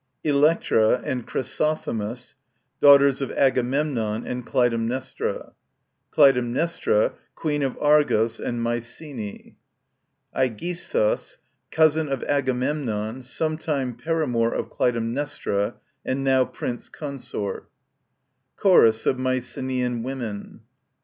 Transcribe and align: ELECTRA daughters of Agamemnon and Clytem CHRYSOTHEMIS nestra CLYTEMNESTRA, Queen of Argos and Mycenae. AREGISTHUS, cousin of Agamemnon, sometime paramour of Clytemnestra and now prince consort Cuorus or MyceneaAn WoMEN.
ELECTRA 0.23 0.97
daughters 2.81 3.21
of 3.21 3.31
Agamemnon 3.33 4.25
and 4.25 4.43
Clytem 4.47 4.87
CHRYSOTHEMIS 4.89 4.89
nestra 4.89 5.53
CLYTEMNESTRA, 6.11 7.13
Queen 7.35 7.61
of 7.61 7.77
Argos 7.79 8.39
and 8.39 8.63
Mycenae. 8.63 9.57
AREGISTHUS, 10.33 11.37
cousin 11.69 12.09
of 12.09 12.23
Agamemnon, 12.23 13.21
sometime 13.21 13.93
paramour 13.95 14.51
of 14.51 14.71
Clytemnestra 14.71 15.75
and 16.03 16.23
now 16.23 16.45
prince 16.45 16.89
consort 16.89 17.69
Cuorus 18.57 19.05
or 19.05 19.13
MyceneaAn 19.13 20.01
WoMEN. 20.01 20.61